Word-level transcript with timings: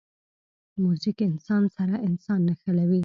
موزیک 0.83 1.17
انسان 1.29 1.63
سره 1.77 1.95
انسان 2.07 2.39
نښلوي. 2.47 2.99